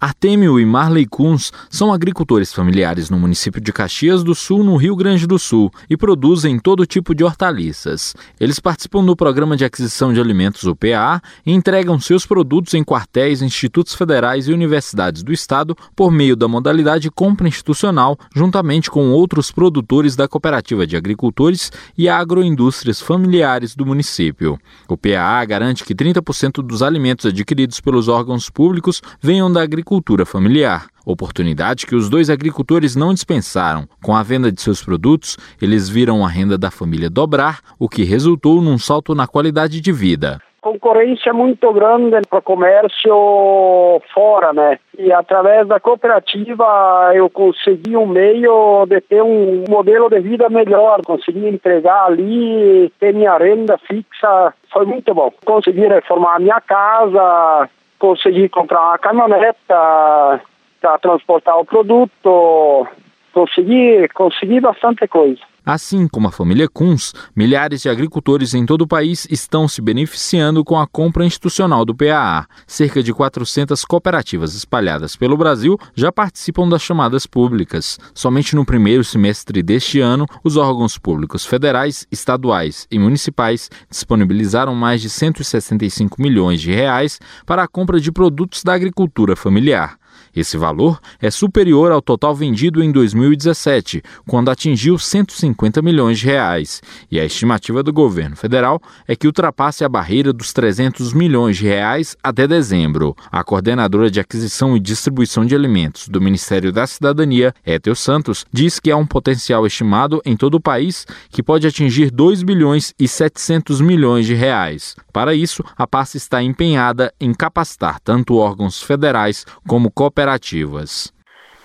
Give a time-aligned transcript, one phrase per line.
[0.00, 4.96] Artêmio e Marley Kunz são agricultores familiares no município de Caxias do Sul, no Rio
[4.96, 8.14] Grande do Sul, e produzem todo tipo de hortaliças.
[8.40, 12.82] Eles participam do Programa de Aquisição de Alimentos, o PA, e entregam seus produtos em
[12.82, 19.10] quartéis, institutos federais e universidades do estado por meio da modalidade compra institucional, juntamente com
[19.10, 24.58] outros produtores da Cooperativa de Agricultores e Agroindústrias Familiares do município.
[24.88, 30.24] O PA garante que 30% dos alimentos adquiridos pelos órgãos públicos venham da agricultura agricultura
[30.24, 33.88] familiar, oportunidade que os dois agricultores não dispensaram.
[34.00, 38.04] Com a venda de seus produtos, eles viram a renda da família dobrar, o que
[38.04, 44.78] resultou num salto na qualidade de vida concorrência muito grande para o comércio fora, né?
[44.98, 51.00] E através da cooperativa eu consegui um meio de ter um modelo de vida melhor,
[51.02, 55.32] consegui entregar ali, ter minha renda fixa, foi muito bom.
[55.46, 57.68] Consegui reformar a minha casa,
[58.00, 60.40] consegui comprar uma caminhoneta
[60.80, 62.88] para transportar o produto,
[63.32, 65.49] consegui, consegui bastante coisa.
[65.64, 70.64] Assim como a família Kunz, milhares de agricultores em todo o país estão se beneficiando
[70.64, 72.46] com a compra institucional do PAA.
[72.66, 77.98] Cerca de 400 cooperativas espalhadas pelo Brasil já participam das chamadas públicas.
[78.14, 85.00] Somente no primeiro semestre deste ano, os órgãos públicos federais, estaduais e municipais disponibilizaram mais
[85.02, 89.99] de 165 milhões de reais para a compra de produtos da agricultura familiar.
[90.34, 96.80] Esse valor é superior ao total vendido em 2017, quando atingiu 150 milhões de reais,
[97.10, 101.66] e a estimativa do governo federal é que ultrapasse a barreira dos 300 milhões de
[101.66, 103.16] reais até dezembro.
[103.30, 108.78] A coordenadora de aquisição e distribuição de alimentos do Ministério da Cidadania, Étel Santos, diz
[108.78, 113.08] que há um potencial estimado em todo o país que pode atingir 2 bilhões e
[113.08, 114.96] 700 milhões de reais.
[115.12, 121.12] Para isso, a pasta está empenhada em capacitar tanto órgãos federais como cooperativas.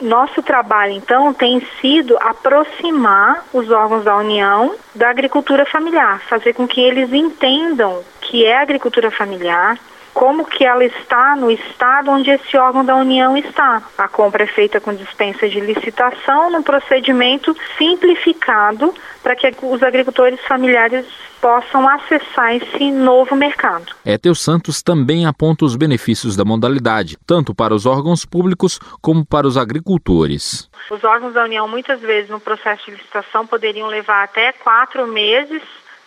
[0.01, 6.67] Nosso trabalho, então, tem sido aproximar os órgãos da União da agricultura familiar, fazer com
[6.67, 9.79] que eles entendam que é agricultura familiar,
[10.15, 13.83] como que ela está no estado onde esse órgão da União está.
[13.97, 20.39] A compra é feita com dispensa de licitação num procedimento simplificado para que os agricultores
[20.47, 21.05] familiares
[21.41, 23.93] possam acessar esse novo mercado.
[24.05, 29.45] Étel Santos também aponta os benefícios da modalidade, tanto para os órgãos públicos como para
[29.45, 30.69] os agricultores.
[30.89, 35.61] Os órgãos da União, muitas vezes, no processo de licitação, poderiam levar até quatro meses